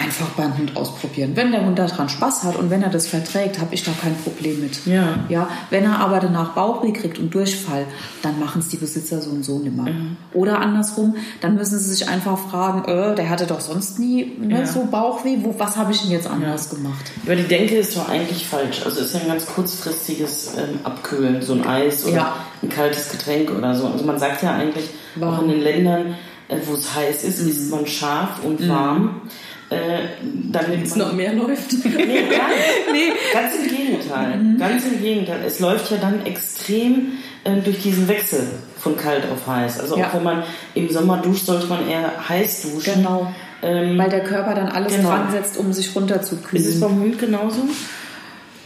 [0.00, 1.32] Einfach beim Hund ausprobieren.
[1.34, 4.14] Wenn der Hund daran Spaß hat und wenn er das verträgt, habe ich da kein
[4.14, 4.86] Problem mit.
[4.86, 5.18] Ja.
[5.28, 7.84] Ja, wenn er aber danach Bauchweh kriegt und Durchfall,
[8.22, 9.86] dann machen es die Besitzer so und so nimmer.
[10.32, 14.60] Oder andersrum, dann müssen sie sich einfach fragen, äh, der hatte doch sonst nie ne,
[14.60, 14.66] Ja.
[14.66, 17.10] so Bauchweh, wo, was habe ich denn jetzt anders gemacht?
[17.24, 18.82] Aber die Denke ist doch eigentlich falsch.
[18.84, 22.36] Also es ist ja ein ganz kurzfristiges ähm, Abkühlen, so ein Eis oder Ja.
[22.62, 23.86] ein kaltes Getränk oder so.
[23.88, 24.84] Also man sagt ja eigentlich,
[25.16, 25.44] auch Warm.
[25.46, 26.14] in den Ländern,
[26.48, 29.22] äh, wo es heiß ist, isst man scharf und warm.
[29.26, 29.28] Äh,
[29.70, 31.72] damit Es noch mehr läuft.
[31.84, 32.58] Nee, gar nicht.
[32.92, 33.12] Nee.
[33.32, 34.40] Ganz im Gegenteil.
[34.58, 35.40] Ganz im Gegenteil.
[35.46, 37.12] Es läuft ja dann extrem
[37.44, 38.46] äh, durch diesen Wechsel
[38.78, 39.80] von kalt auf heiß.
[39.80, 40.08] Also Ja.
[40.08, 40.42] auch wenn man
[40.74, 42.94] im Sommer duscht, sollte man eher heiß duschen.
[42.94, 43.32] Genau.
[43.60, 45.10] Ähm, Weil der Körper dann alles Genau.
[45.10, 46.64] dran setzt, um sich runterzukühlen.
[46.64, 47.62] ist es beim Hund genauso?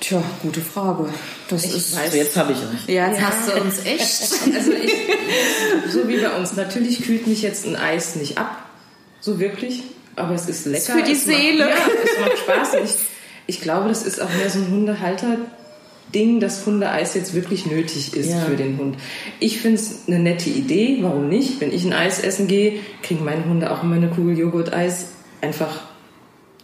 [0.01, 1.09] Tja, gute Frage.
[1.49, 1.97] Das ist.
[1.97, 2.95] Also jetzt habe ich euch.
[2.95, 4.23] Ja, jetzt hast du uns echt.
[4.55, 4.93] Also ich,
[5.93, 6.55] so wie bei uns.
[6.57, 8.65] Natürlich kühlt mich jetzt ein Eis nicht ab,
[9.21, 9.83] so wirklich.
[10.23, 10.95] Aber es ist lecker.
[10.95, 11.65] Für die es Seele.
[11.67, 12.75] Macht, ja, es macht Spaß.
[12.85, 12.95] Ich,
[13.57, 18.31] ich glaube, das ist auch mehr so ein Hundehalter-Ding, dass Hundeeis jetzt wirklich nötig ist
[18.31, 18.41] Ja.
[18.41, 18.97] für den Hund.
[19.41, 20.99] Ich finde es eine nette Idee.
[21.01, 21.61] Warum nicht?
[21.61, 25.07] Wenn ich ein Eis essen gehe, kriegen meine Hunde auch immer eine Kugel Joghurt-Eis.
[25.41, 25.81] Einfach,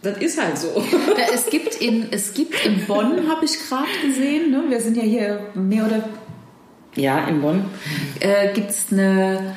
[0.01, 0.67] das ist halt so.
[1.15, 4.63] Da, es, gibt in, es gibt in Bonn, habe ich gerade gesehen, ne?
[4.69, 6.07] wir sind ja hier mehr oder
[6.95, 7.65] Ja, in Bonn?
[8.21, 9.55] äh, gibt es eine,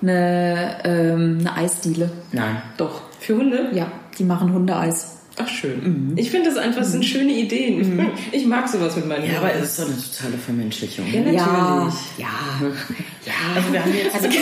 [0.00, 2.10] eine, ähm, eine Eisdiele.
[2.32, 2.62] Nein.
[2.78, 3.02] Doch.
[3.22, 3.70] Für Hunde?
[3.72, 5.18] Ja, die machen Hundeeis.
[5.38, 6.12] Ach, schön.
[6.16, 8.10] Ich finde das einfach, das sind schöne Ideen.
[8.32, 9.44] Ich mag sowas mit meinen Ja, Hunden.
[9.46, 11.06] aber es ist doch eine totale Vermenschlichung.
[11.10, 11.94] Ja, natürlich.
[12.18, 12.28] Ja,
[13.24, 13.32] ja.
[13.56, 14.28] Also wir haben jetzt Also,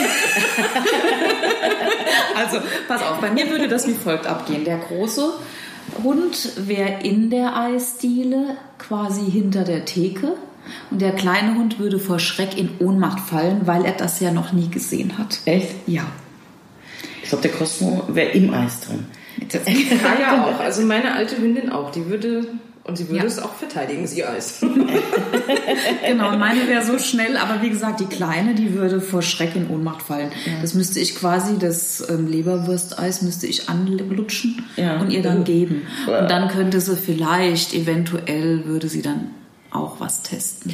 [2.35, 4.65] also, pass auf, bei mir würde das wie folgt abgehen.
[4.65, 5.31] Der große
[6.03, 10.33] Hund wäre in der Eisdiele quasi hinter der Theke
[10.89, 14.51] und der kleine Hund würde vor Schreck in Ohnmacht fallen, weil er das ja noch
[14.53, 15.39] nie gesehen hat.
[15.45, 15.75] echt.
[15.87, 16.03] Ja.
[17.33, 19.05] Ich glaube, der Cosmo wäre im Eis drin.
[19.53, 20.59] Ja, ja, auch.
[20.59, 21.89] Also meine alte Hündin auch.
[21.91, 22.45] Die würde,
[22.83, 23.23] und sie würde Ja.
[23.23, 24.59] es auch verteidigen, sie Eis.
[26.05, 29.69] Genau, meine wäre so schnell, aber wie gesagt, die Kleine, die würde vor Schreck in
[29.69, 30.29] Ohnmacht fallen.
[30.61, 34.99] Das müsste ich quasi, das ähm, Leberwürsteis müsste ich anlutschen Ja.
[34.99, 35.83] und ihr dann geben.
[36.07, 36.19] Ja.
[36.23, 39.27] Und dann könnte sie vielleicht, eventuell würde sie dann
[39.71, 40.73] auch was testen.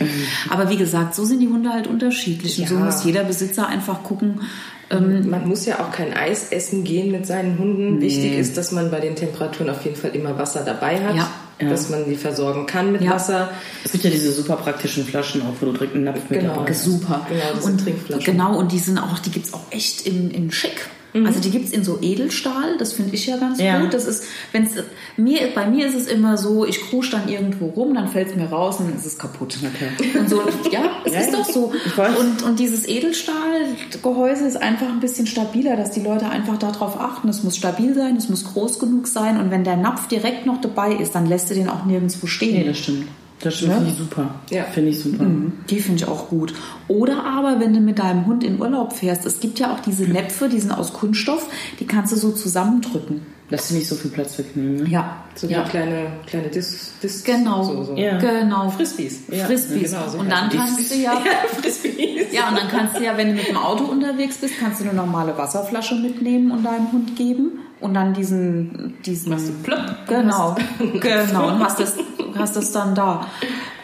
[0.50, 2.60] Aber wie gesagt, so sind die Hunde halt unterschiedlich.
[2.60, 2.82] Und so Ja.
[2.86, 4.41] muss jeder Besitzer einfach gucken,
[4.89, 8.00] ähm, Man muss ja auch kein Eis essen gehen mit seinen Hunden.
[8.02, 11.30] Wichtig ist, dass man bei den Temperaturen auf jeden Fall immer Wasser dabei hat, Ja.
[11.60, 11.69] Ja.
[11.69, 13.12] dass man die versorgen kann mit Ja.
[13.12, 13.50] Wasser.
[13.84, 16.54] Es gibt ja diese super praktischen Flaschen, auch wo du direkt einen Napf mit Genau.
[16.56, 16.84] dabei hast.
[16.84, 17.26] Super.
[17.30, 18.23] Genau, diese und, Trinkflaschen.
[18.26, 20.88] Genau, und die sind auch, die gibt's auch echt in, in schick.
[21.21, 21.25] Mhm.
[21.27, 23.80] Also die gibt's in so Edelstahl, das finde ich ja ganz Ja.
[23.82, 23.93] gut.
[23.93, 24.71] Das ist, wenn's,
[25.17, 28.45] mir, bei mir ist es immer so, ich krusch dann irgendwo rum, dann fällt's mir
[28.45, 29.58] raus und dann ist es kaputt.
[29.62, 30.19] Okay.
[30.19, 31.71] Und so, ja, es Ja, ist doch so.
[32.19, 37.30] Und, und dieses Edelstahlgehäuse ist einfach ein bisschen stabiler, dass die Leute einfach darauf achten.
[37.30, 40.62] Es muss stabil sein, es muss groß genug sein und wenn der Napf direkt noch
[40.62, 42.58] dabei ist, dann lässt du den auch nirgendwo stehen.
[42.58, 43.08] Nee, das stimmt.
[43.41, 43.78] Das stimmt, Ja?
[43.78, 44.36] finde ich super.
[44.50, 44.63] Ja.
[44.63, 45.26] Finde ich super.
[45.69, 46.54] Die finde ich auch gut.
[46.88, 50.06] Oder aber, wenn du mit deinem Hund in Urlaub fährst, es gibt ja auch diese
[50.06, 51.47] Näpfe, die sind aus Kunststoff,
[51.80, 53.21] die kannst du so zusammendrücken.
[53.49, 54.83] Dass sie nicht so viel Platz wegnehmen.
[54.83, 54.89] Ne?
[54.89, 55.23] Ja.
[55.36, 55.63] So ja.
[55.63, 57.63] kleine, kleine Dis, Dis Genau.
[57.63, 57.95] So, so.
[57.95, 58.17] Ja.
[58.17, 58.69] Genau.
[58.69, 59.19] Frisbees.
[59.29, 59.91] Ja, Frisbees.
[59.91, 61.21] genau, so und dann kannst du ja,
[61.62, 62.33] Frisbees.
[62.33, 64.86] ja, und dann kannst du ja, wenn du mit dem Auto unterwegs bist, kannst du
[64.86, 70.07] eine normale Wasserflasche mitnehmen und deinem Hund geben und dann diesen, diesen, Machst du plopp.
[70.07, 70.55] genau,
[70.99, 71.95] genau, und hast das,
[72.36, 73.27] hast das dann da.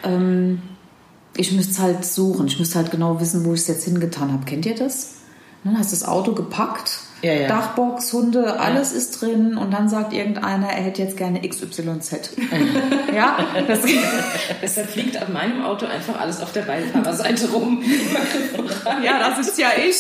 [0.03, 0.61] Ähm,
[1.35, 2.47] ich müsste es halt suchen.
[2.47, 4.45] Ich müsste halt genau wissen, wo ich es jetzt hingetan habe.
[4.45, 5.15] Kennt ihr das?
[5.63, 7.47] Dann hast du das Auto gepackt, Ja, ja.
[7.47, 12.35] Dachbox, Hunde, alles ist drin und dann sagt irgendeiner, er hätte jetzt gerne XYZ.
[13.15, 13.79] ja, das,
[14.61, 17.81] Deshalb fliegt auf meinem Auto einfach alles auf der Beifahrerseite rum.
[19.03, 19.97] ja, das ist ja ich.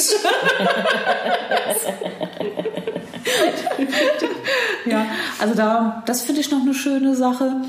[4.85, 5.05] ja,
[5.39, 7.61] also da, das finde ich noch eine schöne Sache.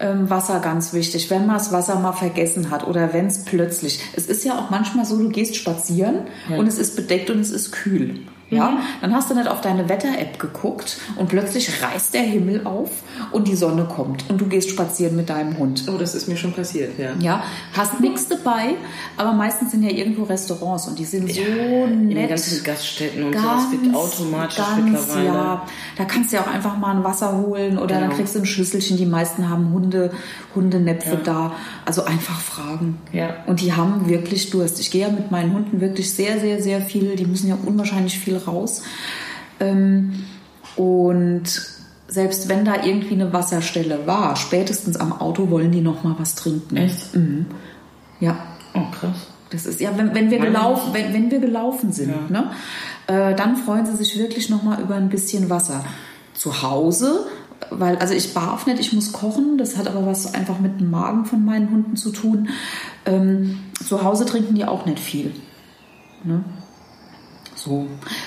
[0.00, 4.00] Ähm, Wasser ganz wichtig, wenn man das Wasser mal vergessen hat oder wenn es plötzlich.
[4.16, 7.50] Es ist ja auch manchmal so, du gehst spazieren und es ist bedeckt und es
[7.52, 8.22] ist kühl.
[8.50, 12.90] Ja, dann hast du nicht auf deine Wetter-App geguckt und plötzlich reißt der Himmel auf
[13.30, 15.84] und die Sonne kommt und du gehst spazieren mit deinem Hund.
[15.92, 17.10] Oh, das ist mir schon passiert, ja.
[17.20, 17.42] Ja,
[17.76, 18.74] hast nichts dabei,
[19.18, 22.30] aber meistens sind ja irgendwo Restaurants und die sind so In den nett.
[22.30, 25.26] ganzen Gaststätten und sowas wird automatisch ganz, mittlerweile.
[25.26, 25.62] Ja,
[25.98, 28.08] da kannst du ja auch einfach mal ein Wasser holen oder Genau.
[28.08, 28.96] dann kriegst du ein Schüsselchen.
[28.96, 30.10] Die meisten haben Hunde,
[30.54, 31.52] Hundenäpfe da.
[31.84, 32.98] Also einfach fragen.
[33.12, 33.36] Ja.
[33.46, 34.80] Und die haben wirklich Durst.
[34.80, 37.14] Ich gehe ja mit meinen Hunden wirklich sehr, sehr, sehr viel.
[37.16, 38.82] Die müssen ja unwahrscheinlich viel raus.
[39.60, 40.24] Ähm,
[40.76, 41.44] und
[42.08, 46.34] selbst wenn da irgendwie eine Wasserstelle war, spätestens am Auto wollen die noch mal was
[46.34, 46.76] trinken.
[46.76, 47.14] Echt?
[47.14, 47.46] Mhm.
[48.20, 48.36] Ja.
[48.74, 49.28] Oh, krass.
[49.50, 52.50] Das ist ja, wenn, wenn wir gelaufen, wenn, wenn wir gelaufen sind, ne,
[53.06, 55.84] äh, dann freuen sie sich wirklich noch mal über ein bisschen Wasser.
[56.34, 57.26] Zu Hause,
[57.70, 59.58] weil also ich barf nicht, ich muss kochen.
[59.58, 62.48] Das hat aber was einfach mit dem Magen von meinen Hunden zu tun.
[63.06, 65.32] Ähm, zu Hause trinken die auch nicht viel.
[66.24, 66.44] Ne?
[67.58, 67.86] So.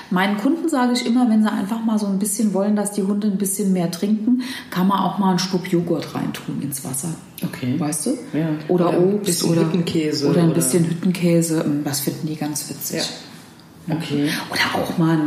[0.10, 3.04] Meinen Kunden sage ich immer, wenn sie einfach mal so ein bisschen wollen, dass die
[3.04, 7.10] Hunde ein bisschen mehr trinken, kann man auch mal einen Stub Joghurt reintun ins Wasser.
[7.44, 7.80] Okay.
[7.80, 8.17] Weißt du?
[8.34, 8.50] Ja.
[8.67, 11.63] Oder, Oder ein Obst bisschen oder Hüttenkäse Oder ein oder- bisschen Hüttenkäse.
[11.63, 13.02] Mm, Das finden die ganz witzig.
[13.89, 14.30] Okay.
[14.52, 15.17] Oder auch mal,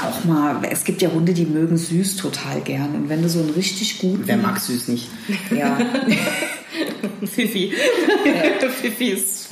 [0.00, 2.94] auch mal, es gibt ja Hunde, die mögen süß total gern.
[2.94, 4.22] Und wenn du so einen richtig guten.
[4.26, 5.08] Wer mag süß nicht?
[5.50, 5.76] Ja.
[7.26, 7.72] Fifi.
[8.80, 9.48] Fifi ist.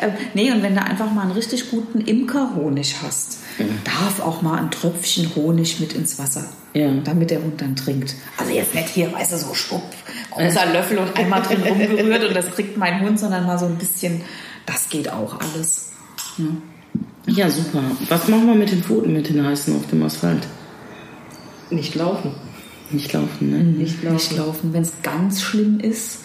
[0.00, 3.38] Ähm, nee, und wenn du einfach mal einen richtig guten Imkerhonig hast,
[3.84, 6.46] darf auch mal ein Tröpfchen Honig mit ins Wasser.
[6.72, 6.90] Ja.
[7.04, 8.14] Damit der Hund dann trinkt.
[8.36, 9.84] Also jetzt nicht hier, weißt du, so schwupp,
[10.30, 13.76] großer Löffel und einmal drin rumgerührt und das kriegt mein Hund, sondern mal so ein
[13.76, 14.22] bisschen,
[14.66, 15.92] das geht auch alles.
[17.26, 17.82] Ja, super.
[18.08, 20.46] Was machen wir mit den Pfoten, mit den heißen auf dem Asphalt?
[21.70, 22.32] Nicht laufen.
[22.90, 23.58] Nicht laufen, ne?
[23.58, 24.14] Nicht laufen.
[24.14, 24.72] Nicht laufen.
[24.72, 26.23] Wenn es ganz schlimm ist,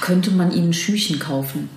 [0.00, 1.68] könnte man ihnen Schüchen kaufen.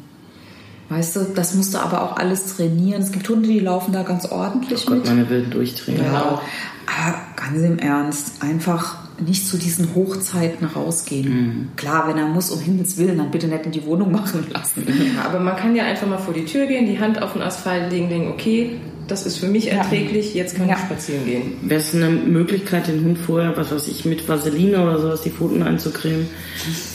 [0.89, 3.01] Weißt du, das musst du aber auch alles trainieren.
[3.01, 5.07] Es gibt Hunde, die laufen da ganz ordentlich oh Gott, mit.
[5.07, 6.03] meine wilden Durchtrainer.
[6.03, 6.41] Ja,
[6.85, 11.29] aber ganz im Ernst, einfach nicht zu diesen Hochzeiten rausgehen.
[11.29, 11.69] Mhm.
[11.77, 14.85] Klar, wenn er muss, um Himmels Willen, dann bitte nicht in die Wohnung machen lassen.
[14.87, 17.41] Ja, aber man kann ja einfach mal vor die Tür gehen, die Hand auf den
[17.41, 20.75] Asphalt legen, denken, okay, das ist für mich erträglich, jetzt kann ja.
[20.75, 21.53] ich spazieren gehen.
[21.63, 25.29] Wäre es eine Möglichkeit, den Hund vorher, was weiß ich, mit Vaseline oder sowas die
[25.29, 26.27] Pfoten einzucremen?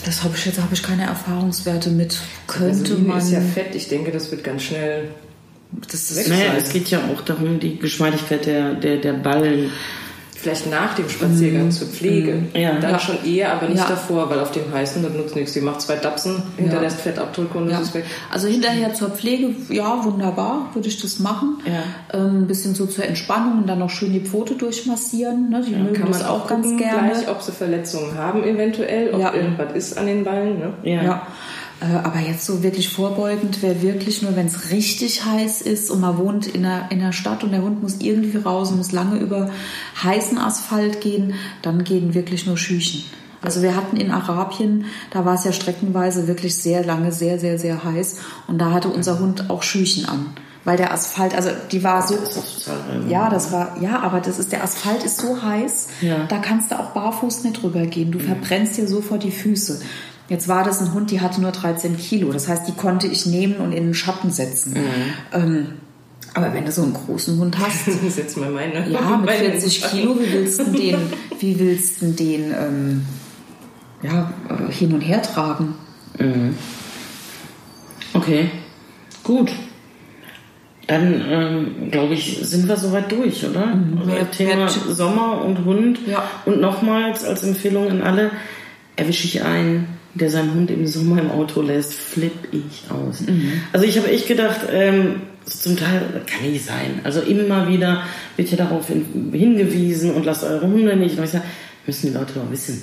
[0.04, 2.18] Das habe ich jetzt habe ich keine Erfahrungswerte mit.
[2.46, 3.18] Könnte Vaseline man.
[3.18, 5.08] ist ja fett, ich denke, das wird ganz schnell.
[5.90, 9.70] Das ist naja, es geht ja auch darum, die Geschmeidigkeit der, der, der Ballen
[10.40, 11.70] Vielleicht nach dem Spaziergang mm.
[11.72, 12.35] zur Pflege.
[12.35, 12.57] Mm.
[12.57, 12.79] Ja.
[12.79, 12.98] Dann ja.
[13.01, 13.88] schon eher, aber nicht ja.
[13.88, 15.53] davor, weil auf dem heißen, das nutzt nichts.
[15.53, 17.11] Sie macht zwei Dapsen, hinterlässt ja.
[17.11, 17.81] Fettabdrücke und ja.
[17.81, 18.05] ist weg.
[18.31, 21.61] Also hinterher zur Pflege, ja, wunderbar, würde ich das machen.
[21.66, 22.18] Ja.
[22.20, 25.51] Ähm, ein bisschen so zur Entspannung und dann noch schön die Pfote durchmassieren.
[25.51, 25.64] Ne?
[25.66, 27.11] Die mögen kann das auch ganz gerne.
[27.11, 30.61] Gleich, ob sie Verletzungen haben eventuell, ob irgendwas ist an den Ballen.
[30.61, 30.72] Ne?
[30.85, 31.27] ja.
[31.80, 36.00] Äh, aber jetzt so wirklich vorbeugend wäre wirklich nur, wenn es richtig heiß ist und
[36.00, 38.92] man wohnt in der, in der Stadt und der Hund muss irgendwie raus und muss
[38.92, 39.50] lange über
[40.02, 43.04] heißen Asphalt gehen, dann gehen wirklich nur Schüchen.
[43.40, 47.58] Also wir hatten in Arabien, da war es ja streckenweise wirklich sehr lange, sehr, sehr,
[47.58, 48.16] sehr heiß
[48.48, 50.26] und da hatte unser Hund auch Schüchen an.
[50.64, 52.16] Weil der Asphalt, also die war so.
[52.16, 52.68] Das
[53.08, 56.26] ja, das war, ja, aber das ist, der Asphalt ist so heiß, ja.
[56.28, 58.10] da kannst du auch barfuß nicht drüber gehen.
[58.10, 59.80] Du verbrennst dir sofort die Füße.
[60.28, 62.32] Jetzt war das ein Hund, die hatte nur 13 Kilo.
[62.32, 64.74] Das heißt, die konnte ich nehmen und in den Schatten setzen.
[64.74, 64.82] Mhm.
[65.32, 65.66] Ähm,
[66.34, 68.88] aber wenn du so einen großen Hund hast, setz mal meine.
[68.88, 70.98] Ja, mit 40 Kilo, wie willst du den,
[71.38, 73.06] wie willst du den ähm,
[74.02, 75.74] ja, äh, hin und her tragen?
[76.18, 76.54] Mhm.
[78.12, 78.50] Okay,
[79.24, 79.50] gut.
[80.86, 83.66] Dann ähm, glaube ich, sind wir soweit durch, oder?
[83.66, 84.02] Mhm.
[84.08, 86.00] Also Thema Sommer und Hund.
[86.06, 86.22] Ja.
[86.44, 88.30] Und nochmals als Empfehlung an alle,
[88.96, 93.20] erwische ich einen der seinen Hund im Sommer im Auto lässt, flippe ich aus.
[93.20, 93.52] Mhm.
[93.72, 97.00] Also ich habe echt gedacht, ähm, zum Teil kann nicht sein.
[97.04, 98.02] Also immer wieder
[98.37, 101.18] wird ja darauf hingewiesen und lasst eure Hunde nicht.
[101.18, 101.44] Und ich sage,
[101.87, 102.83] müssen die Leute doch wissen.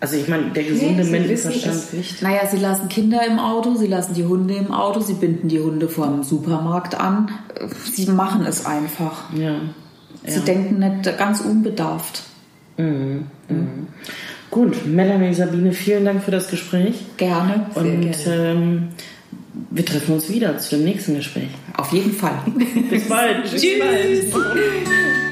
[0.00, 2.20] Also ich meine, der gesunde nee, Menschenverstand nicht.
[2.20, 5.60] Naja, sie lassen Kinder im Auto, sie lassen die Hunde im Auto, sie binden die
[5.60, 7.30] Hunde vor dem Supermarkt an.
[7.90, 9.32] Sie machen es einfach.
[9.34, 9.60] Ja.
[10.26, 10.44] Sie ja.
[10.44, 12.22] denken nicht ganz unbedarft.
[12.76, 13.26] Mhm.
[13.48, 13.86] Mhm.
[14.54, 16.94] Gut, Melanie, Sabine, vielen Dank für das Gespräch.
[17.16, 17.66] Gerne.
[17.74, 18.52] Und gerne.
[18.52, 18.88] Ähm,
[19.72, 21.48] wir treffen uns wieder zu dem nächsten Gespräch.
[21.76, 22.38] Auf jeden Fall.
[22.88, 23.50] Bis bald.
[23.50, 25.23] Bis bald.